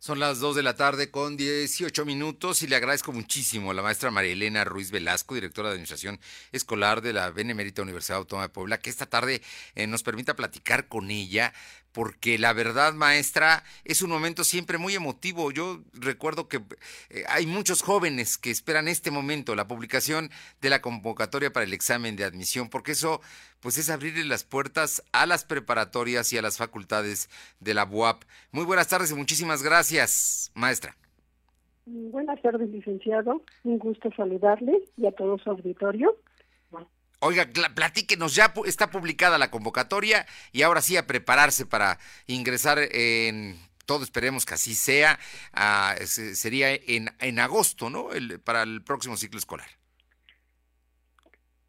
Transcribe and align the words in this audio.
Son 0.00 0.20
las 0.20 0.38
2 0.38 0.54
de 0.54 0.62
la 0.62 0.76
tarde 0.76 1.10
con 1.10 1.36
18 1.36 2.04
minutos 2.04 2.62
y 2.62 2.68
le 2.68 2.76
agradezco 2.76 3.10
muchísimo 3.10 3.72
a 3.72 3.74
la 3.74 3.82
maestra 3.82 4.12
María 4.12 4.30
Elena 4.30 4.62
Ruiz 4.62 4.92
Velasco, 4.92 5.34
directora 5.34 5.70
de 5.70 5.72
Administración 5.72 6.20
Escolar 6.52 7.02
de 7.02 7.12
la 7.12 7.30
Benemérita 7.30 7.82
Universidad 7.82 8.18
Autónoma 8.18 8.46
de 8.46 8.52
Puebla, 8.52 8.78
que 8.78 8.90
esta 8.90 9.06
tarde 9.06 9.42
eh, 9.74 9.88
nos 9.88 10.04
permita 10.04 10.36
platicar 10.36 10.86
con 10.86 11.10
ella 11.10 11.52
porque 11.92 12.38
la 12.38 12.52
verdad, 12.52 12.94
maestra, 12.94 13.64
es 13.84 14.02
un 14.02 14.10
momento 14.10 14.44
siempre 14.44 14.78
muy 14.78 14.94
emotivo. 14.94 15.50
Yo 15.50 15.82
recuerdo 15.92 16.48
que 16.48 16.60
eh, 17.10 17.24
hay 17.28 17.46
muchos 17.46 17.82
jóvenes 17.82 18.38
que 18.38 18.50
esperan 18.50 18.88
este 18.88 19.10
momento, 19.10 19.54
la 19.54 19.66
publicación 19.66 20.30
de 20.60 20.70
la 20.70 20.80
convocatoria 20.80 21.52
para 21.52 21.64
el 21.64 21.72
examen 21.72 22.16
de 22.16 22.24
admisión, 22.24 22.68
porque 22.68 22.92
eso 22.92 23.20
pues 23.60 23.78
es 23.78 23.90
abrirle 23.90 24.24
las 24.24 24.44
puertas 24.44 25.02
a 25.12 25.26
las 25.26 25.44
preparatorias 25.44 26.32
y 26.32 26.38
a 26.38 26.42
las 26.42 26.58
facultades 26.58 27.28
de 27.60 27.74
la 27.74 27.84
UAP. 27.84 28.22
Muy 28.52 28.64
buenas 28.64 28.88
tardes 28.88 29.10
y 29.10 29.14
muchísimas 29.14 29.62
gracias, 29.62 30.52
maestra. 30.54 30.96
Buenas 31.86 32.40
tardes, 32.42 32.68
licenciado. 32.68 33.42
Un 33.64 33.78
gusto 33.78 34.10
saludarle 34.14 34.82
y 34.96 35.06
a 35.06 35.12
todo 35.12 35.38
su 35.38 35.50
auditorio. 35.50 36.16
Oiga, 37.20 37.48
platíquenos, 37.74 38.36
ya 38.36 38.52
está 38.64 38.90
publicada 38.90 39.38
la 39.38 39.50
convocatoria 39.50 40.24
y 40.52 40.62
ahora 40.62 40.80
sí 40.80 40.96
a 40.96 41.06
prepararse 41.06 41.66
para 41.66 41.98
ingresar 42.28 42.78
en, 42.92 43.56
todo 43.86 44.04
esperemos 44.04 44.46
que 44.46 44.54
así 44.54 44.74
sea, 44.74 45.18
sería 46.04 46.74
en, 46.74 47.08
en 47.20 47.38
agosto, 47.40 47.90
¿no? 47.90 48.12
El, 48.12 48.38
para 48.38 48.62
el 48.62 48.82
próximo 48.82 49.16
ciclo 49.16 49.38
escolar. 49.38 49.66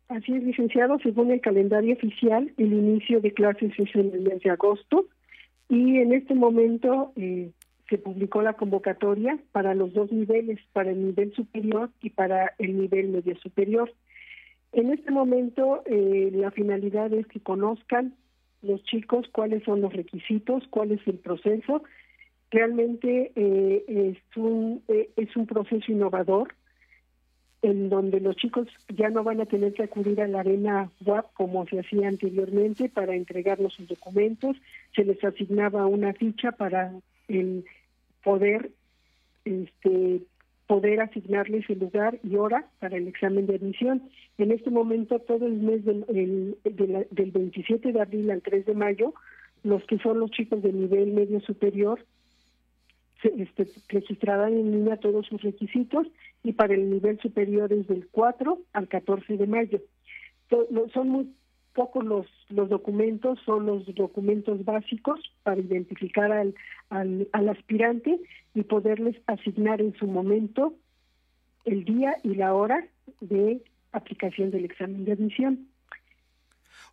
Así 0.09 0.33
es, 0.33 0.43
licenciado, 0.43 0.99
según 0.99 1.31
el 1.31 1.39
calendario 1.39 1.93
oficial, 1.95 2.51
el 2.57 2.73
inicio 2.73 3.21
de 3.21 3.33
clases 3.33 3.71
es 3.77 3.95
en 3.95 4.13
el 4.13 4.21
mes 4.21 4.41
de 4.41 4.49
agosto 4.49 5.05
y 5.69 5.97
en 5.97 6.13
este 6.13 6.33
momento 6.33 7.13
eh, 7.15 7.51
se 7.89 7.97
publicó 7.99 8.41
la 8.41 8.53
convocatoria 8.53 9.39
para 9.51 9.73
los 9.73 9.93
dos 9.93 10.11
niveles, 10.11 10.59
para 10.73 10.91
el 10.91 11.05
nivel 11.05 11.33
superior 11.35 11.89
y 12.01 12.09
para 12.09 12.53
el 12.57 12.77
nivel 12.79 13.09
medio 13.09 13.37
superior. 13.39 13.93
En 14.71 14.91
este 14.91 15.11
momento 15.11 15.83
eh, 15.85 16.29
la 16.33 16.51
finalidad 16.51 17.11
es 17.13 17.25
que 17.27 17.39
conozcan 17.39 18.15
los 18.61 18.83
chicos 18.83 19.27
cuáles 19.31 19.63
son 19.63 19.81
los 19.81 19.93
requisitos, 19.93 20.63
cuál 20.69 20.91
es 20.91 20.99
el 21.07 21.17
proceso. 21.17 21.83
Realmente 22.51 23.31
eh, 23.35 23.83
es, 23.87 24.37
un, 24.37 24.83
eh, 24.87 25.09
es 25.15 25.35
un 25.35 25.47
proceso 25.47 25.91
innovador 25.91 26.53
en 27.61 27.89
donde 27.89 28.21
los 28.21 28.35
chicos 28.37 28.67
ya 28.95 29.09
no 29.09 29.23
van 29.23 29.41
a 29.41 29.45
tener 29.45 29.73
que 29.73 29.83
acudir 29.83 30.21
a 30.21 30.27
la 30.27 30.39
arena 30.39 30.89
WAP 31.05 31.33
como 31.33 31.65
se 31.67 31.79
hacía 31.79 32.07
anteriormente 32.07 32.89
para 32.89 33.15
entregarnos 33.15 33.73
sus 33.73 33.87
documentos, 33.87 34.55
se 34.95 35.03
les 35.03 35.21
asignaba 35.23 35.85
una 35.85 36.13
ficha 36.13 36.53
para 36.53 36.93
el 37.27 37.65
poder 38.23 38.71
este, 39.43 40.21
poder 40.69 41.01
asignarles 41.01 41.67
el 41.67 41.79
lugar 41.79 42.19
y 42.23 42.35
hora 42.35 42.69
para 42.79 42.95
el 42.95 43.07
examen 43.07 43.47
de 43.47 43.55
admisión. 43.55 44.03
En 44.37 44.51
este 44.51 44.69
momento, 44.69 45.17
todo 45.17 45.47
el 45.47 45.53
mes 45.53 45.83
del, 45.83 46.05
del 46.63 47.31
27 47.31 47.91
de 47.91 47.99
abril 47.99 48.29
al 48.29 48.43
3 48.43 48.67
de 48.67 48.75
mayo, 48.75 49.15
los 49.63 49.83
que 49.85 49.97
son 49.97 50.19
los 50.19 50.29
chicos 50.29 50.61
de 50.61 50.71
nivel 50.71 51.11
medio 51.13 51.41
superior 51.41 52.05
se 53.23 53.29
este, 53.41 53.67
registrarán 53.87 54.53
en 54.53 54.71
línea 54.71 54.97
todos 54.97 55.25
sus 55.25 55.41
requisitos 55.41 56.05
y 56.43 56.53
para 56.53 56.75
el 56.75 56.87
nivel 56.87 57.19
superior 57.19 57.73
es 57.73 57.87
del 57.87 58.07
4 58.11 58.59
al 58.73 58.87
14 58.87 59.37
de 59.37 59.47
mayo. 59.47 59.81
Son 60.93 61.09
muy 61.09 61.33
pocos 61.73 62.03
los, 62.03 62.25
los 62.49 62.69
documentos, 62.69 63.39
son 63.45 63.65
los 63.65 63.85
documentos 63.95 64.63
básicos 64.65 65.19
para 65.43 65.61
identificar 65.61 66.31
al, 66.31 66.55
al, 66.89 67.27
al 67.31 67.49
aspirante 67.49 68.19
y 68.53 68.63
poderles 68.63 69.15
asignar 69.27 69.81
en 69.81 69.95
su 69.95 70.07
momento 70.07 70.73
el 71.65 71.85
día 71.85 72.15
y 72.23 72.35
la 72.35 72.53
hora 72.53 72.87
de 73.21 73.61
aplicación 73.91 74.51
del 74.51 74.65
examen 74.65 75.05
de 75.05 75.13
admisión. 75.13 75.67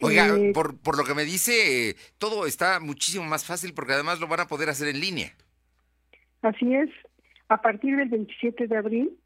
Oiga, 0.01 0.29
eh, 0.37 0.53
por, 0.53 0.79
por 0.79 0.99
lo 0.99 1.05
que 1.05 1.15
me 1.15 1.25
dice, 1.25 1.97
todo 2.19 2.47
está 2.47 2.81
muchísimo 2.81 3.25
más 3.25 3.47
fácil 3.47 3.73
porque 3.73 3.95
además 3.95 4.21
lo 4.21 4.29
van 4.29 4.41
a 4.41 4.47
poder 4.47 4.69
hacer 4.69 4.89
en 4.89 5.01
línea. 5.01 5.33
Así 6.43 6.75
es, 6.75 6.91
a 7.49 7.63
partir 7.63 7.97
del 7.97 8.09
27 8.09 8.67
de 8.67 8.77
abril 8.77 9.19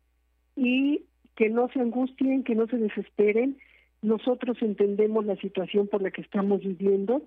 y 0.57 1.05
que 1.37 1.49
no 1.49 1.69
se 1.73 1.81
angustien, 1.81 2.45
que 2.45 2.55
no 2.55 2.67
se 2.67 2.77
desesperen, 2.77 3.59
nosotros 4.03 4.57
entendemos 4.61 5.25
la 5.27 5.37
situación 5.37 5.89
por 5.89 6.03
la 6.03 6.11
que 6.11 6.23
estamos 6.23 6.61
viviendo. 6.61 7.23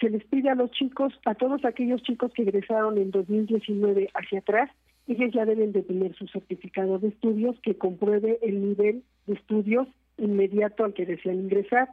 Se 0.00 0.10
les 0.10 0.24
pide 0.24 0.50
a 0.50 0.54
los 0.54 0.70
chicos, 0.72 1.12
a 1.24 1.34
todos 1.34 1.64
aquellos 1.64 2.02
chicos 2.02 2.32
que 2.32 2.42
egresaron 2.42 2.98
en 2.98 3.10
2019 3.10 4.10
hacia 4.14 4.40
atrás, 4.40 4.70
ellos 5.08 5.32
ya 5.32 5.46
deben 5.46 5.72
de 5.72 5.82
tener 5.82 6.14
su 6.16 6.26
certificado 6.28 6.98
de 6.98 7.08
estudios 7.08 7.58
que 7.62 7.76
compruebe 7.76 8.38
el 8.42 8.60
nivel 8.60 9.02
de 9.26 9.34
estudios 9.34 9.88
inmediato 10.18 10.84
al 10.84 10.92
que 10.92 11.06
desean 11.06 11.36
ingresar. 11.36 11.88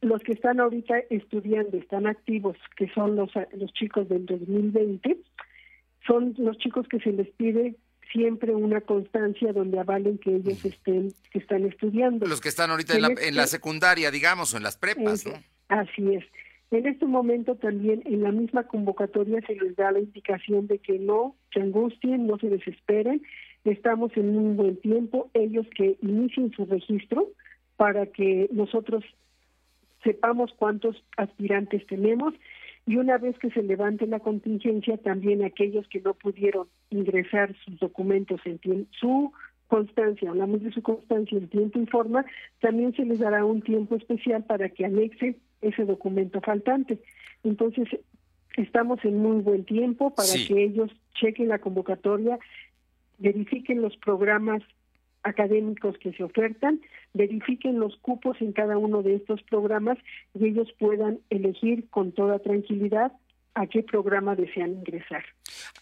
Los 0.00 0.20
que 0.22 0.32
están 0.32 0.58
ahorita 0.58 0.98
estudiando, 1.10 1.76
están 1.76 2.06
activos, 2.06 2.56
que 2.76 2.88
son 2.88 3.14
los, 3.14 3.30
los 3.56 3.72
chicos 3.72 4.08
del 4.08 4.26
2020, 4.26 5.16
son 6.06 6.34
los 6.38 6.58
chicos 6.58 6.88
que 6.88 6.98
se 6.98 7.12
les 7.12 7.30
pide 7.30 7.76
siempre 8.14 8.54
una 8.54 8.80
constancia 8.80 9.52
donde 9.52 9.78
avalen 9.80 10.18
que 10.18 10.36
ellos 10.36 10.64
estén 10.64 11.12
que 11.30 11.40
están 11.40 11.64
estudiando. 11.66 12.26
Los 12.26 12.40
que 12.40 12.48
están 12.48 12.70
ahorita 12.70 12.94
en 12.94 13.02
la, 13.02 13.08
en 13.08 13.34
la 13.34 13.42
este 13.42 13.56
secundaria, 13.56 14.10
digamos, 14.12 14.54
o 14.54 14.56
en 14.56 14.62
las 14.62 14.76
prepas, 14.76 15.26
¿no? 15.26 15.32
Así 15.68 16.14
es. 16.14 16.24
En 16.70 16.86
este 16.86 17.06
momento 17.06 17.56
también 17.56 18.02
en 18.04 18.22
la 18.22 18.30
misma 18.30 18.64
convocatoria 18.64 19.40
se 19.46 19.56
les 19.56 19.76
da 19.76 19.90
la 19.92 19.98
indicación 19.98 20.66
de 20.68 20.78
que 20.78 20.98
no 20.98 21.34
se 21.52 21.60
angustien, 21.60 22.26
no 22.26 22.38
se 22.38 22.48
desesperen, 22.48 23.22
estamos 23.64 24.16
en 24.16 24.36
un 24.36 24.56
buen 24.56 24.76
tiempo, 24.80 25.30
ellos 25.34 25.66
que 25.76 25.96
inicien 26.00 26.52
su 26.52 26.66
registro 26.66 27.28
para 27.76 28.06
que 28.06 28.48
nosotros 28.52 29.04
sepamos 30.04 30.52
cuántos 30.56 31.02
aspirantes 31.16 31.86
tenemos 31.86 32.34
y 32.86 32.96
una 32.96 33.16
vez 33.18 33.38
que 33.38 33.50
se 33.50 33.62
levante 33.62 34.06
la 34.06 34.20
contingencia, 34.20 34.98
también 34.98 35.42
aquellos 35.42 35.88
que 35.88 36.00
no 36.00 36.14
pudieron 36.14 36.68
ingresar 36.90 37.54
sus 37.64 37.78
documentos 37.78 38.40
en 38.44 38.86
su 38.90 39.32
constancia, 39.68 40.28
hablamos 40.28 40.62
de 40.62 40.70
su 40.70 40.82
constancia 40.82 41.38
en 41.38 41.48
tiempo 41.48 41.80
y 41.80 41.86
forma, 41.86 42.26
también 42.60 42.94
se 42.94 43.04
les 43.04 43.18
dará 43.18 43.44
un 43.44 43.62
tiempo 43.62 43.96
especial 43.96 44.44
para 44.44 44.68
que 44.68 44.84
anexen 44.84 45.36
ese 45.62 45.84
documento 45.84 46.40
faltante. 46.42 46.98
Entonces, 47.42 47.88
estamos 48.56 49.02
en 49.04 49.18
muy 49.18 49.40
buen 49.40 49.64
tiempo 49.64 50.14
para 50.14 50.28
que 50.46 50.64
ellos 50.64 50.90
chequen 51.14 51.48
la 51.48 51.60
convocatoria, 51.60 52.38
verifiquen 53.18 53.80
los 53.80 53.96
programas 53.96 54.62
académicos 55.24 55.98
que 55.98 56.12
se 56.12 56.22
ofertan, 56.22 56.80
verifiquen 57.14 57.80
los 57.80 57.96
cupos 57.96 58.40
en 58.40 58.52
cada 58.52 58.78
uno 58.78 59.02
de 59.02 59.16
estos 59.16 59.42
programas 59.42 59.98
y 60.34 60.46
ellos 60.46 60.72
puedan 60.78 61.18
elegir 61.30 61.88
con 61.90 62.12
toda 62.12 62.38
tranquilidad 62.38 63.12
a 63.54 63.66
qué 63.66 63.82
programa 63.82 64.34
desean 64.34 64.72
ingresar. 64.72 65.24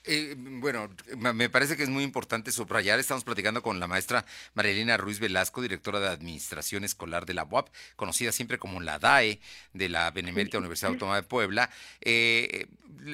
Eh, 0.04 0.34
bueno, 0.36 0.90
me 1.16 1.48
parece 1.48 1.76
que 1.76 1.82
es 1.82 1.88
muy 1.88 2.04
importante 2.04 2.52
subrayar, 2.52 2.98
estamos 2.98 3.24
platicando 3.24 3.62
con 3.62 3.80
la 3.80 3.86
maestra 3.86 4.26
Marilena 4.54 4.96
Ruiz 4.98 5.20
Velasco, 5.20 5.62
directora 5.62 5.98
de 6.00 6.08
Administración 6.08 6.84
Escolar 6.84 7.24
de 7.24 7.34
la 7.34 7.44
UAP, 7.44 7.68
conocida 7.96 8.30
siempre 8.32 8.58
como 8.58 8.80
la 8.80 8.98
DAE 8.98 9.40
de 9.72 9.88
la 9.88 10.10
Benemérita 10.10 10.58
Universidad 10.58 10.92
Autónoma 10.92 11.16
de 11.16 11.22
Puebla. 11.22 11.70
Eh, 12.02 12.66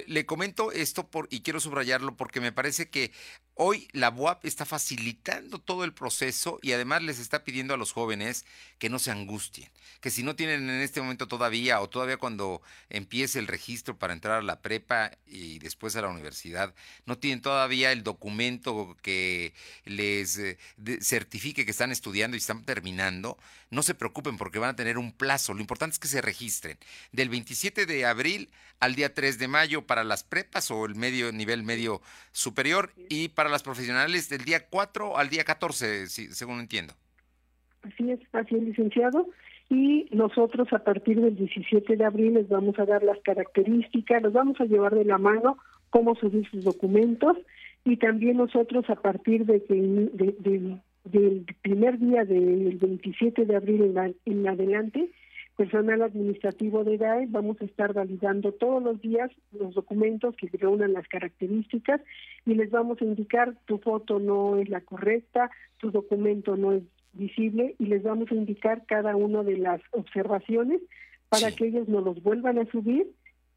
le, 0.06 0.26
comento 0.26 0.72
esto 0.72 1.08
por, 1.08 1.28
y 1.30 1.42
quiero 1.42 1.60
subrayarlo 1.60 2.16
porque 2.16 2.40
me 2.40 2.52
parece 2.52 2.90
que 2.90 3.12
Hoy 3.60 3.88
la 3.90 4.10
UAP 4.10 4.44
está 4.44 4.64
facilitando 4.64 5.58
todo 5.58 5.82
el 5.82 5.92
proceso 5.92 6.60
y 6.62 6.70
además 6.70 7.02
les 7.02 7.18
está 7.18 7.42
pidiendo 7.42 7.74
a 7.74 7.76
los 7.76 7.90
jóvenes 7.90 8.46
que 8.78 8.88
no 8.88 9.00
se 9.00 9.10
angustien, 9.10 9.68
que 10.00 10.12
si 10.12 10.22
no 10.22 10.36
tienen 10.36 10.70
en 10.70 10.80
este 10.80 11.00
momento 11.00 11.26
todavía 11.26 11.80
o 11.80 11.88
todavía 11.88 12.18
cuando 12.18 12.62
empiece 12.88 13.40
el 13.40 13.48
registro 13.48 13.98
para 13.98 14.12
entrar 14.12 14.38
a 14.38 14.42
la 14.48 14.60
prepa 14.60 15.12
y 15.26 15.60
después 15.60 15.94
a 15.94 16.02
la 16.02 16.08
universidad, 16.08 16.74
no 17.06 17.18
tienen 17.18 17.40
todavía 17.40 17.92
el 17.92 18.02
documento 18.02 18.96
que 19.02 19.52
les 19.84 20.38
eh, 20.38 20.58
certifique 21.00 21.64
que 21.64 21.70
están 21.70 21.92
estudiando 21.92 22.36
y 22.36 22.38
están 22.38 22.64
terminando, 22.64 23.38
no 23.70 23.82
se 23.82 23.94
preocupen 23.94 24.36
porque 24.36 24.58
van 24.58 24.70
a 24.70 24.76
tener 24.76 24.98
un 24.98 25.12
plazo. 25.12 25.54
Lo 25.54 25.60
importante 25.60 25.92
es 25.92 25.98
que 26.00 26.08
se 26.08 26.20
registren 26.20 26.78
del 27.12 27.28
27 27.28 27.86
de 27.86 28.06
abril 28.06 28.50
al 28.80 28.94
día 28.94 29.14
3 29.14 29.38
de 29.38 29.48
mayo 29.48 29.86
para 29.86 30.02
las 30.02 30.24
prepas 30.24 30.70
o 30.70 30.84
el 30.84 30.94
medio 30.94 31.30
nivel 31.30 31.62
medio 31.62 32.00
superior 32.32 32.92
y 33.08 33.28
para 33.28 33.48
las 33.48 33.62
profesionales 33.62 34.28
del 34.28 34.44
día 34.44 34.66
4 34.66 35.18
al 35.18 35.28
día 35.28 35.44
14, 35.44 36.08
según 36.08 36.60
entiendo. 36.60 36.94
Así 37.82 38.10
es, 38.10 38.20
así 38.32 38.56
es, 38.56 38.62
licenciado. 38.62 39.28
Y 39.70 40.08
nosotros 40.12 40.72
a 40.72 40.78
partir 40.78 41.20
del 41.20 41.36
17 41.36 41.96
de 41.96 42.04
abril 42.04 42.34
les 42.34 42.48
vamos 42.48 42.78
a 42.78 42.86
dar 42.86 43.02
las 43.02 43.18
características, 43.20 44.22
los 44.22 44.32
vamos 44.32 44.60
a 44.60 44.64
llevar 44.64 44.94
de 44.94 45.04
la 45.04 45.18
mano 45.18 45.58
cómo 45.90 46.14
subir 46.14 46.48
sus 46.50 46.64
documentos 46.64 47.36
y 47.84 47.96
también 47.96 48.38
nosotros 48.38 48.88
a 48.88 48.96
partir 48.96 49.46
de 49.46 49.62
que 49.64 50.80
del 51.04 51.46
primer 51.62 51.98
día 51.98 52.24
del 52.24 52.76
27 52.78 53.44
de 53.44 53.56
abril 53.56 53.94
en, 53.96 54.16
en 54.24 54.48
adelante 54.48 55.10
personal 55.58 56.02
administrativo 56.02 56.84
de 56.84 56.98
DAE, 56.98 57.26
vamos 57.30 57.60
a 57.60 57.64
estar 57.64 57.92
validando 57.92 58.52
todos 58.52 58.80
los 58.80 59.00
días 59.00 59.28
los 59.50 59.74
documentos 59.74 60.36
que 60.36 60.48
reúnan 60.56 60.92
las 60.92 61.08
características 61.08 62.00
y 62.46 62.54
les 62.54 62.70
vamos 62.70 63.02
a 63.02 63.04
indicar 63.04 63.56
tu 63.66 63.78
foto 63.78 64.20
no 64.20 64.56
es 64.58 64.68
la 64.68 64.82
correcta, 64.82 65.50
tu 65.78 65.90
documento 65.90 66.56
no 66.56 66.74
es 66.74 66.84
visible 67.12 67.74
y 67.78 67.86
les 67.86 68.02
vamos 68.02 68.30
a 68.30 68.34
indicar 68.34 68.84
cada 68.86 69.16
una 69.16 69.42
de 69.42 69.56
las 69.56 69.80
observaciones 69.92 70.80
para 71.28 71.52
que 71.52 71.66
ellos 71.66 71.88
nos 71.88 72.04
los 72.04 72.22
vuelvan 72.22 72.58
a 72.58 72.70
subir 72.70 73.06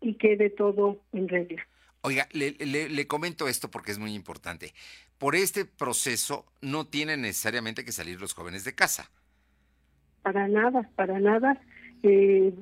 y 0.02 0.16
quede 0.16 0.50
todo 0.50 1.00
en 1.14 1.28
regla. 1.28 1.66
Oiga, 2.02 2.28
le, 2.34 2.54
le, 2.58 3.08
comento 3.08 3.48
esto 3.48 3.70
porque 3.70 3.92
es 3.92 4.00
muy 4.00 4.16
importante. 4.16 4.74
Por 5.20 5.36
este 5.36 5.66
proceso 5.66 6.46
no 6.60 6.88
tienen 6.88 7.22
necesariamente 7.22 7.86
que 7.86 7.92
salir 7.92 8.20
los 8.20 8.34
jóvenes 8.34 8.64
de 8.64 8.74
casa. 8.74 9.12
Para 10.24 10.48
nada, 10.48 10.90
para 10.96 11.20
nada. 11.20 11.62
Eh, 12.02 12.54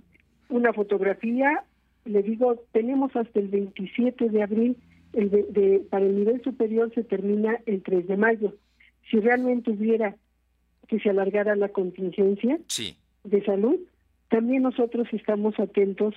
una 0.49 0.73
fotografía, 0.73 1.63
le 2.03 2.21
digo, 2.21 2.61
tenemos 2.73 3.15
hasta 3.15 3.39
el 3.39 3.47
27 3.47 4.27
de 4.29 4.43
abril, 4.43 4.77
el 5.13 5.29
de, 5.29 5.85
para 5.89 6.05
el 6.05 6.17
nivel 6.17 6.43
superior 6.43 6.91
se 6.93 7.05
termina 7.05 7.59
el 7.65 7.81
3 7.81 8.07
de 8.07 8.17
mayo. 8.17 8.55
Si 9.09 9.21
realmente 9.21 9.71
hubiera 9.71 10.17
que 10.89 10.99
se 10.99 11.09
alargara 11.09 11.55
la 11.55 11.69
contingencia 11.69 12.59
de 13.23 13.45
salud, 13.45 13.77
también 14.29 14.63
nosotros 14.63 15.07
estamos 15.11 15.57
atentos 15.59 16.15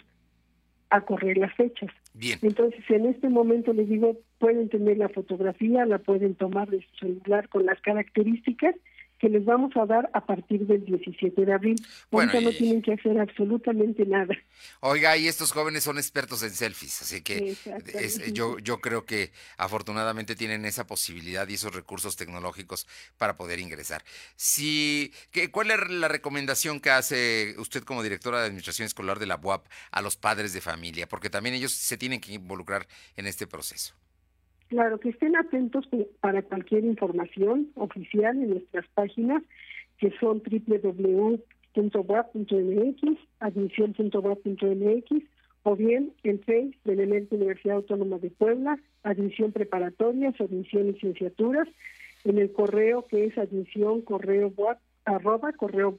a 0.90 1.02
correr 1.02 1.38
las 1.38 1.54
fechas. 1.54 1.90
Bien. 2.14 2.38
Entonces, 2.42 2.82
en 2.88 3.06
este 3.06 3.28
momento 3.28 3.72
les 3.72 3.88
digo, 3.88 4.16
pueden 4.38 4.69
tener 4.69 4.98
la 4.98 5.08
fotografía, 5.08 5.86
la 5.86 5.98
pueden 5.98 6.34
tomar 6.34 6.69
de 6.69 6.82
su 6.82 7.06
celular 7.06 7.48
con 7.48 7.64
las 7.64 7.80
características 7.80 8.74
que 9.22 9.28
les 9.28 9.44
vamos 9.44 9.70
a 9.76 9.86
dar 9.86 10.10
a 10.14 10.26
partir 10.26 10.66
del 10.66 10.84
17 10.84 11.46
de 11.46 11.52
abril. 11.52 11.76
Bueno, 12.10 12.40
no 12.40 12.50
tienen 12.50 12.82
que 12.82 12.94
hacer 12.94 13.20
absolutamente 13.20 14.04
nada. 14.04 14.34
Oiga, 14.80 15.16
y 15.16 15.28
estos 15.28 15.52
jóvenes 15.52 15.84
son 15.84 15.96
expertos 15.96 16.42
en 16.42 16.50
selfies, 16.50 17.02
así 17.02 17.22
que 17.22 17.54
yo, 18.32 18.58
yo 18.58 18.80
creo 18.80 19.06
que 19.06 19.30
afortunadamente 19.58 20.34
tienen 20.34 20.64
esa 20.64 20.88
posibilidad 20.88 21.48
y 21.48 21.54
esos 21.54 21.72
recursos 21.72 22.16
tecnológicos 22.16 22.88
para 23.16 23.36
poder 23.36 23.60
ingresar. 23.60 24.02
Si, 24.34 25.12
¿qué, 25.30 25.52
¿Cuál 25.52 25.70
es 25.70 25.88
la 25.88 26.08
recomendación 26.08 26.80
que 26.80 26.90
hace 26.90 27.54
usted 27.58 27.84
como 27.84 28.02
directora 28.02 28.40
de 28.40 28.46
Administración 28.46 28.86
Escolar 28.86 29.20
de 29.20 29.26
la 29.26 29.38
UAP 29.40 29.68
a 29.92 30.02
los 30.02 30.16
padres 30.16 30.52
de 30.52 30.60
familia? 30.60 31.08
Porque 31.08 31.30
también 31.30 31.54
ellos 31.54 31.70
se 31.70 31.96
tienen 31.96 32.20
que 32.20 32.32
involucrar 32.32 32.88
en 33.14 33.28
este 33.28 33.46
proceso. 33.46 33.94
Claro, 34.72 34.98
que 34.98 35.10
estén 35.10 35.36
atentos 35.36 35.86
para 36.20 36.40
cualquier 36.40 36.82
información 36.84 37.69
oficial 37.74 38.38
en 38.38 38.48
nuestras 38.52 38.86
páginas, 38.94 39.42
que 39.98 40.10
son 40.19 40.42
www.wap.mx, 40.42 41.38
admisión.wap.mx, 43.40 45.24
o 45.64 45.76
bien 45.76 46.14
el 46.22 46.38
FEI 46.42 46.74
de 46.84 46.96
la 46.96 47.02
Universidad 47.36 47.76
Autónoma 47.76 48.16
de 48.16 48.30
Puebla, 48.30 48.78
admisión 49.02 49.52
preparatoria, 49.52 50.32
admisión 50.38 50.86
licenciaturas, 50.86 51.68
en 52.25 52.38
el 52.38 52.50
correo 52.50 53.06
que 53.08 53.26
es 53.26 53.36
admisión 53.36 54.00
correo 54.00 54.54
arroba 55.04 55.52
correo 55.52 55.94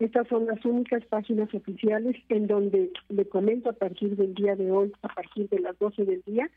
Estas 0.00 0.28
son 0.28 0.44
las 0.44 0.62
únicas 0.66 1.02
páginas 1.06 1.54
oficiales 1.54 2.14
en 2.28 2.46
donde 2.46 2.90
le 3.08 3.24
comento 3.24 3.70
a 3.70 3.72
partir 3.72 4.16
del 4.16 4.34
día 4.34 4.54
de 4.54 4.70
hoy, 4.70 4.92
a 5.00 5.08
partir 5.08 5.48
de 5.48 5.60
las 5.60 5.78
12 5.78 6.04
del 6.04 6.20
día, 6.26 6.50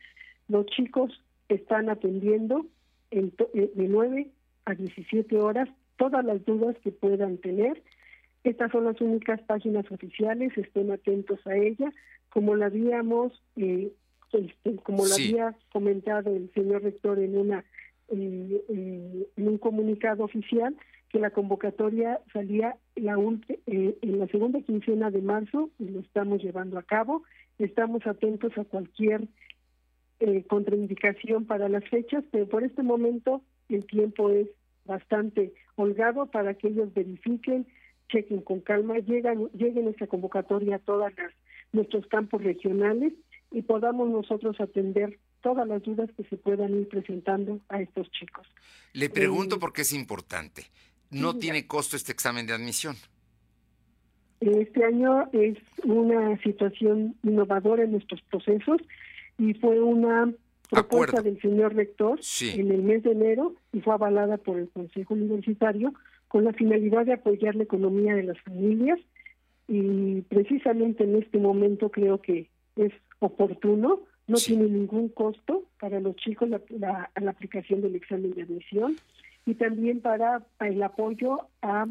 los 0.47 0.65
chicos 0.67 1.21
están 1.49 1.89
atendiendo 1.89 2.65
en 3.11 3.33
eh, 3.53 3.71
de 3.73 3.87
9 3.87 4.27
a 4.65 4.73
17 4.73 5.37
horas 5.37 5.69
todas 5.97 6.25
las 6.25 6.43
dudas 6.45 6.75
que 6.83 6.91
puedan 6.91 7.37
tener. 7.37 7.81
Estas 8.43 8.71
son 8.71 8.85
las 8.85 8.99
únicas 9.01 9.41
páginas 9.41 9.89
oficiales, 9.91 10.55
estén 10.57 10.91
atentos 10.91 11.39
a 11.47 11.55
ella. 11.55 11.91
Como 12.29 12.55
la 12.55 12.67
habíamos, 12.67 13.41
eh, 13.55 13.91
este, 14.33 14.75
como 14.83 15.05
lo 15.05 15.13
había 15.13 15.55
comentado 15.71 16.35
el 16.35 16.51
señor 16.53 16.83
rector 16.83 17.19
en 17.19 17.37
una 17.37 17.63
eh, 18.09 19.27
en 19.35 19.47
un 19.47 19.57
comunicado 19.57 20.23
oficial, 20.23 20.75
que 21.09 21.19
la 21.19 21.31
convocatoria 21.31 22.19
salía 22.33 22.77
la 22.95 23.13
en 23.15 24.19
la 24.19 24.27
segunda 24.27 24.61
quincena 24.61 25.09
de 25.09 25.21
marzo 25.21 25.69
y 25.79 25.85
lo 25.89 26.01
estamos 26.01 26.43
llevando 26.43 26.77
a 26.77 26.83
cabo. 26.83 27.23
Estamos 27.57 28.05
atentos 28.05 28.55
a 28.57 28.65
cualquier 28.65 29.27
eh, 30.19 30.43
contraindicación 30.47 31.45
para 31.45 31.69
las 31.69 31.83
fechas, 31.89 32.23
pero 32.31 32.47
por 32.47 32.63
este 32.63 32.83
momento 32.83 33.41
el 33.69 33.85
tiempo 33.85 34.29
es 34.29 34.47
bastante 34.85 35.53
holgado 35.75 36.27
para 36.27 36.53
que 36.53 36.69
ellos 36.69 36.93
verifiquen, 36.93 37.67
chequen 38.09 38.41
con 38.41 38.61
calma, 38.61 38.97
llegan, 38.99 39.47
lleguen 39.53 39.87
esta 39.87 40.07
convocatoria 40.07 40.77
a 40.77 40.79
todos 40.79 41.11
nuestros 41.73 42.05
campos 42.07 42.43
regionales 42.43 43.13
y 43.51 43.61
podamos 43.61 44.09
nosotros 44.09 44.59
atender 44.59 45.19
todas 45.41 45.67
las 45.67 45.83
dudas 45.83 46.09
que 46.15 46.23
se 46.23 46.37
puedan 46.37 46.73
ir 46.79 46.87
presentando 46.87 47.59
a 47.69 47.81
estos 47.81 48.09
chicos. 48.11 48.47
Le 48.93 49.09
pregunto 49.09 49.55
eh, 49.55 49.59
porque 49.59 49.81
es 49.81 49.93
importante. 49.93 50.63
¿No 51.11 51.37
tiene 51.37 51.67
costo 51.67 51.95
este 51.95 52.11
examen 52.11 52.47
de 52.47 52.53
admisión? 52.53 52.95
Este 54.39 54.83
año 54.83 55.29
es 55.31 55.57
una 55.83 56.37
situación 56.41 57.15
innovadora 57.23 57.83
en 57.83 57.91
nuestros 57.91 58.21
procesos 58.23 58.81
y 59.37 59.53
fue 59.55 59.81
una 59.81 60.33
propuesta 60.69 61.21
del 61.21 61.39
señor 61.41 61.75
rector 61.75 62.19
en 62.41 62.71
el 62.71 62.81
mes 62.81 63.03
de 63.03 63.11
enero 63.11 63.55
y 63.71 63.81
fue 63.81 63.93
avalada 63.93 64.37
por 64.37 64.57
el 64.57 64.69
Consejo 64.69 65.13
Universitario 65.13 65.93
con 66.27 66.43
la 66.43 66.53
finalidad 66.53 67.05
de 67.05 67.13
apoyar 67.13 67.55
la 67.55 67.63
economía 67.63 68.15
de 68.15 68.23
las 68.23 68.39
familias 68.41 68.99
y 69.67 70.21
precisamente 70.21 71.03
en 71.03 71.15
este 71.15 71.37
momento 71.39 71.89
creo 71.89 72.21
que 72.21 72.49
es 72.75 72.91
oportuno, 73.19 74.01
no 74.27 74.37
tiene 74.37 74.65
ningún 74.65 75.09
costo 75.09 75.63
para 75.79 75.99
los 75.99 76.15
chicos 76.17 76.49
la, 76.49 76.61
la, 76.69 77.11
la, 77.15 77.31
aplicación 77.31 77.81
del 77.81 77.95
examen 77.95 78.33
de 78.33 78.43
admisión 78.43 78.95
y 79.45 79.53
también 79.55 80.01
para 80.01 80.43
el 80.59 80.81
apoyo 80.81 81.47
a 81.61 81.87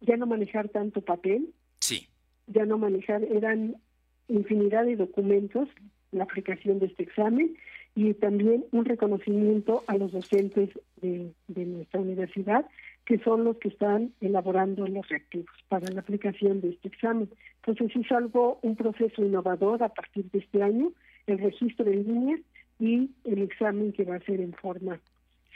ya 0.00 0.16
no 0.16 0.26
manejar 0.26 0.68
tanto 0.68 1.00
papel, 1.00 1.52
sí. 1.80 2.08
ya 2.46 2.64
no 2.64 2.78
manejar, 2.78 3.24
eran 3.24 3.76
infinidad 4.28 4.84
de 4.84 4.96
documentos 4.96 5.68
la 6.12 6.24
aplicación 6.24 6.78
de 6.78 6.86
este 6.86 7.04
examen 7.04 7.56
y 7.94 8.12
también 8.14 8.64
un 8.72 8.84
reconocimiento 8.84 9.82
a 9.86 9.96
los 9.96 10.12
docentes 10.12 10.70
de, 11.00 11.32
nuestra 11.48 12.00
universidad, 12.00 12.66
que 13.04 13.18
son 13.18 13.44
los 13.44 13.56
que 13.56 13.68
están 13.68 14.12
elaborando 14.20 14.86
los 14.86 15.08
reactivos 15.08 15.54
para 15.68 15.88
la 15.90 16.00
aplicación 16.00 16.60
de 16.60 16.70
este 16.70 16.88
examen. 16.88 17.30
Entonces 17.64 17.96
es 17.96 18.12
algo, 18.12 18.58
un 18.62 18.76
proceso 18.76 19.24
innovador 19.24 19.82
a 19.82 19.88
partir 19.88 20.30
de 20.30 20.40
este 20.40 20.62
año, 20.62 20.92
el 21.26 21.38
registro 21.38 21.86
en 21.86 22.06
línea 22.06 22.38
y 22.78 23.10
el 23.24 23.42
examen 23.42 23.92
que 23.92 24.04
va 24.04 24.16
a 24.16 24.20
ser 24.20 24.40
en 24.40 24.52
forma 24.52 25.00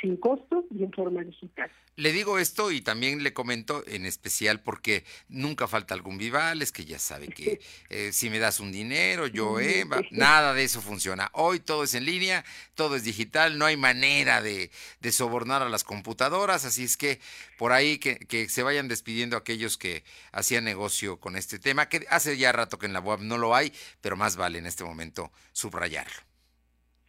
sin 0.00 0.16
costo 0.16 0.64
y 0.71 0.83
en 0.83 0.92
forma 0.92 1.23
digital. 1.23 1.71
Le 1.97 2.12
digo 2.12 2.38
esto 2.38 2.73
y 2.73 2.80
también 2.80 3.23
le 3.23 3.35
comento 3.35 3.85
en 3.87 4.07
especial 4.07 4.62
porque 4.62 5.04
nunca 5.28 5.69
falta 5.69 5.95
algún 5.95 6.16
Vivales 6.16 6.73
que 6.73 6.85
ya 6.85 6.99
sabe 6.99 7.28
que 7.28 7.61
eh, 7.90 8.11
si 8.12 8.30
me 8.30 8.38
das 8.38 8.61
un 8.61 8.73
dinero, 8.73 9.26
yo, 9.26 9.61
eh, 9.61 9.85
nada 10.11 10.54
de 10.54 10.64
eso 10.64 10.80
funciona. 10.80 11.30
Hoy 11.35 11.61
todo 11.61 11.85
es 11.85 11.95
en 11.95 12.04
línea, 12.04 12.45
todo 12.75 12.97
es 12.97 13.04
digital, 13.04 13.59
no 13.59 13.66
hay 13.66 13.76
manera 13.76 14.40
de, 14.40 14.71
sobornar 15.11 15.62
a 15.62 15.69
las 15.69 15.85
computadoras, 15.85 16.64
así 16.64 16.85
es 16.85 16.97
que 16.97 17.21
por 17.59 17.73
ahí 17.73 17.99
que, 17.99 18.16
que, 18.16 18.49
se 18.49 18.62
vayan 18.62 18.88
despidiendo 18.88 19.37
aquellos 19.37 19.76
que 19.76 20.04
hacían 20.33 20.64
negocio 20.64 21.19
con 21.19 21.37
este 21.37 21.59
tema, 21.59 21.88
que 21.88 22.07
hace 22.09 22.38
ya 22.38 22.52
rato 22.52 22.78
que 22.78 22.87
en 22.87 22.92
la 22.92 23.00
web 23.00 23.21
no 23.21 23.37
lo 23.37 23.54
hay, 23.54 23.73
pero 24.00 24.16
más 24.16 24.37
vale 24.37 24.59
en 24.59 24.66
este 24.66 24.85
momento 24.85 25.33
subrayarlo. 25.52 26.23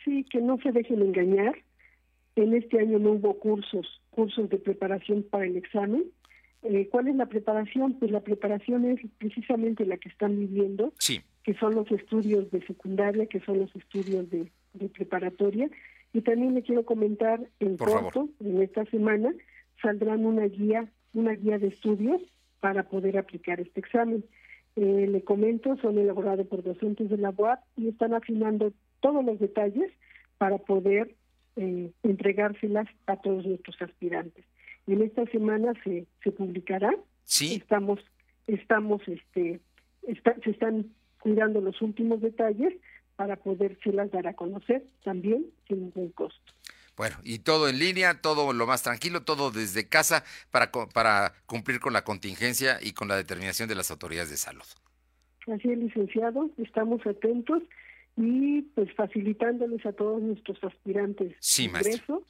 Sí, 0.03 0.25
que 0.31 0.41
no 0.41 0.57
se 0.63 0.71
dejen 0.71 1.01
engañar 1.01 1.55
en 2.35 2.53
este 2.53 2.79
año 2.79 2.99
no 2.99 3.11
hubo 3.11 3.37
cursos, 3.39 4.01
cursos 4.09 4.49
de 4.49 4.57
preparación 4.57 5.23
para 5.23 5.45
el 5.45 5.57
examen. 5.57 6.05
Eh, 6.63 6.87
¿Cuál 6.89 7.07
es 7.07 7.15
la 7.15 7.25
preparación? 7.25 7.93
Pues 7.99 8.11
la 8.11 8.21
preparación 8.21 8.85
es 8.85 8.99
precisamente 9.17 9.85
la 9.85 9.97
que 9.97 10.09
están 10.09 10.39
viviendo, 10.39 10.93
que 11.43 11.53
son 11.55 11.75
los 11.75 11.91
estudios 11.91 12.49
de 12.51 12.65
secundaria, 12.65 13.25
que 13.25 13.39
son 13.41 13.59
los 13.59 13.75
estudios 13.75 14.29
de, 14.29 14.51
preparatoria. 14.93 15.69
Y 16.13 16.21
también 16.21 16.53
le 16.53 16.61
quiero 16.61 16.85
comentar 16.85 17.41
en 17.59 17.77
corto, 17.77 18.29
en 18.39 18.61
esta 18.61 18.85
semana, 18.85 19.33
saldrán 19.81 20.25
una 20.25 20.45
guía, 20.45 20.91
una 21.13 21.33
guía 21.33 21.57
de 21.57 21.67
estudios 21.67 22.21
para 22.59 22.83
poder 22.83 23.17
aplicar 23.17 23.59
este 23.59 23.79
examen. 23.79 24.23
Eh, 24.75 25.07
le 25.09 25.23
comento, 25.23 25.75
son 25.77 25.97
elaborados 25.97 26.47
por 26.47 26.63
docentes 26.63 27.09
de 27.09 27.17
la 27.17 27.31
UAP 27.31 27.59
y 27.75 27.89
están 27.89 28.13
afinando 28.13 28.71
todos 29.01 29.25
los 29.25 29.39
detalles 29.39 29.91
para 30.37 30.57
poder 30.59 31.15
eh, 31.55 31.91
entregárselas 32.03 32.87
a 33.07 33.17
todos 33.17 33.45
nuestros 33.45 33.81
aspirantes. 33.81 34.45
En 34.87 35.01
esta 35.01 35.25
semana 35.27 35.73
se, 35.83 36.05
se 36.23 36.31
publicará. 36.31 36.91
Sí. 37.23 37.55
Estamos, 37.55 37.99
estamos, 38.47 39.01
este, 39.07 39.59
se 40.43 40.49
están 40.49 40.87
cuidando 41.19 41.61
los 41.61 41.81
últimos 41.81 42.21
detalles 42.21 42.73
para 43.15 43.35
podérselas 43.35 44.09
dar 44.11 44.27
a 44.27 44.33
conocer 44.33 44.83
también 45.03 45.45
sin 45.67 45.81
ningún 45.81 46.09
costo. 46.11 46.53
Bueno, 46.97 47.17
y 47.23 47.39
todo 47.39 47.69
en 47.69 47.79
línea, 47.79 48.21
todo 48.21 48.51
lo 48.53 48.67
más 48.67 48.83
tranquilo, 48.83 49.23
todo 49.23 49.51
desde 49.51 49.87
casa 49.87 50.23
para, 50.51 50.71
para 50.71 51.33
cumplir 51.45 51.79
con 51.79 51.93
la 51.93 52.03
contingencia 52.03 52.79
y 52.81 52.93
con 52.93 53.07
la 53.07 53.15
determinación 53.15 53.69
de 53.69 53.75
las 53.75 53.91
autoridades 53.91 54.29
de 54.29 54.37
salud. 54.37 54.65
Así 55.47 55.71
es, 55.71 55.77
licenciado, 55.77 56.49
estamos 56.57 57.05
atentos 57.05 57.63
y 58.17 58.61
pues 58.73 58.93
facilitándoles 58.95 59.85
a 59.85 59.93
todos 59.93 60.21
nuestros 60.21 60.63
aspirantes 60.63 61.35
sí, 61.39 61.65
ingreso. 61.65 62.23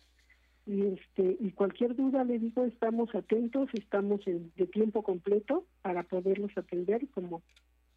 Y, 0.67 0.85
este, 0.85 1.37
y 1.39 1.51
cualquier 1.51 1.95
duda, 1.95 2.23
le 2.23 2.37
digo, 2.37 2.65
estamos 2.65 3.13
atentos, 3.15 3.67
estamos 3.73 4.25
en, 4.27 4.51
de 4.55 4.67
tiempo 4.67 5.01
completo 5.01 5.65
para 5.81 6.03
poderlos 6.03 6.51
atender 6.55 7.07
como, 7.09 7.41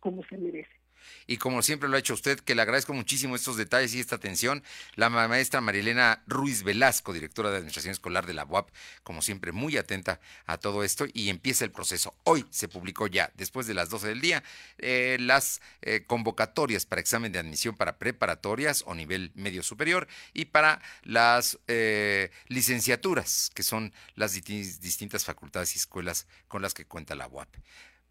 como 0.00 0.24
se 0.24 0.38
merece 0.38 0.83
y 1.26 1.38
como 1.38 1.62
siempre 1.62 1.88
lo 1.88 1.96
ha 1.96 2.00
hecho 2.00 2.14
usted, 2.14 2.40
que 2.40 2.54
le 2.54 2.62
agradezco 2.62 2.92
muchísimo 2.92 3.36
estos 3.36 3.56
detalles 3.56 3.94
y 3.94 4.00
esta 4.00 4.16
atención, 4.16 4.62
la 4.94 5.08
maestra 5.10 5.60
Marilena 5.60 6.22
Ruiz 6.26 6.62
Velasco, 6.62 7.12
directora 7.12 7.50
de 7.50 7.56
Administración 7.56 7.92
Escolar 7.92 8.26
de 8.26 8.34
la 8.34 8.44
UAP, 8.44 8.70
como 9.02 9.22
siempre 9.22 9.52
muy 9.52 9.76
atenta 9.76 10.20
a 10.46 10.58
todo 10.58 10.84
esto 10.84 11.06
y 11.12 11.30
empieza 11.30 11.64
el 11.64 11.70
proceso. 11.70 12.14
Hoy 12.24 12.46
se 12.50 12.68
publicó 12.68 13.06
ya, 13.06 13.32
después 13.36 13.66
de 13.66 13.74
las 13.74 13.88
12 13.90 14.08
del 14.08 14.20
día, 14.20 14.42
eh, 14.78 15.16
las 15.20 15.60
eh, 15.82 16.04
convocatorias 16.06 16.86
para 16.86 17.00
examen 17.00 17.32
de 17.32 17.38
admisión 17.38 17.76
para 17.76 17.98
preparatorias 17.98 18.84
o 18.86 18.94
nivel 18.94 19.32
medio 19.34 19.62
superior 19.62 20.08
y 20.32 20.46
para 20.46 20.80
las 21.02 21.58
eh, 21.68 22.30
licenciaturas, 22.48 23.50
que 23.54 23.62
son 23.62 23.92
las 24.14 24.32
distintas 24.32 25.24
facultades 25.24 25.74
y 25.74 25.78
escuelas 25.78 26.26
con 26.48 26.62
las 26.62 26.74
que 26.74 26.86
cuenta 26.86 27.14
la 27.14 27.28
UAP. 27.28 27.48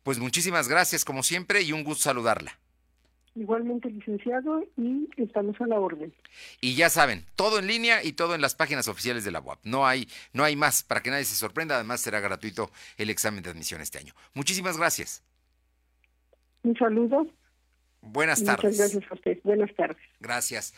Pues 0.04 0.20
muchísimas 0.20 0.68
gracias 0.68 1.06
como 1.06 1.24
siempre 1.24 1.62
y 1.62 1.72
un 1.72 1.84
gusto 1.84 2.04
saludarla. 2.04 2.60
Igualmente, 3.36 3.90
licenciado, 3.90 4.64
y 4.78 5.10
estamos 5.18 5.60
a 5.60 5.66
la 5.66 5.80
orden. 5.80 6.14
Y 6.62 6.76
ya 6.76 6.90
saben, 6.90 7.26
todo 7.36 7.58
en 7.58 7.66
línea 7.66 8.04
y 8.04 8.14
todo 8.14 8.36
en 8.36 8.42
las 8.42 8.54
páginas 8.54 8.88
oficiales 8.88 9.26
de 9.26 9.32
la 9.32 9.40
UAP. 9.40 9.60
No 9.64 9.88
hay, 9.88 10.08
no 10.34 10.44
hay 10.44 10.56
más 10.56 10.84
para 10.84 11.02
que 11.02 11.10
nadie 11.10 11.26
se 11.26 11.36
sorprenda. 11.36 11.76
Además, 11.76 12.02
será 12.02 12.20
gratuito 12.20 12.70
el 12.98 13.10
examen 13.10 13.42
de 13.42 13.50
admisión 13.50 13.82
este 13.82 13.98
año. 13.98 14.14
Muchísimas 14.36 14.78
gracias. 14.78 15.24
Un 16.62 16.78
saludo. 16.78 17.28
Buenas 18.02 18.44
tardes. 18.44 18.66
Muchas 18.66 18.92
gracias 18.92 19.12
a 19.12 19.16
usted. 19.16 19.40
Buenas 19.44 19.74
tardes. 19.76 19.98
Gracias. 20.20 20.74